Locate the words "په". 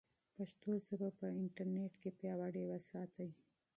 1.19-1.25